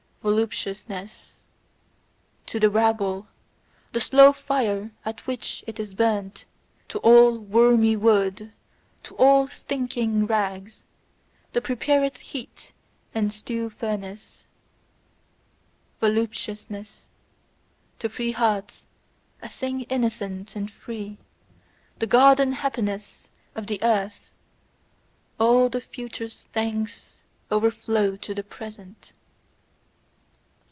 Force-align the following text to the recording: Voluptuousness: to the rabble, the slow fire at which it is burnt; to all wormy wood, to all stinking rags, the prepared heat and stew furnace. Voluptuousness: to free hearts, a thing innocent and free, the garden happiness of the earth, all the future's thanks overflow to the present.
Voluptuousness: 0.23 1.43
to 2.45 2.59
the 2.59 2.69
rabble, 2.69 3.27
the 3.91 3.99
slow 3.99 4.31
fire 4.31 4.91
at 5.03 5.25
which 5.25 5.63
it 5.65 5.79
is 5.79 5.95
burnt; 5.95 6.45
to 6.89 6.99
all 6.99 7.39
wormy 7.39 7.95
wood, 7.95 8.51
to 9.01 9.15
all 9.15 9.47
stinking 9.47 10.27
rags, 10.27 10.83
the 11.53 11.61
prepared 11.61 12.15
heat 12.19 12.71
and 13.15 13.33
stew 13.33 13.67
furnace. 13.71 14.45
Voluptuousness: 15.99 17.07
to 17.97 18.07
free 18.07 18.31
hearts, 18.33 18.85
a 19.41 19.49
thing 19.49 19.81
innocent 19.89 20.55
and 20.55 20.69
free, 20.69 21.17
the 21.97 22.05
garden 22.05 22.51
happiness 22.53 23.27
of 23.55 23.65
the 23.65 23.79
earth, 23.81 24.31
all 25.39 25.67
the 25.67 25.81
future's 25.81 26.45
thanks 26.53 27.21
overflow 27.49 28.15
to 28.17 28.35
the 28.35 28.43
present. 28.43 29.13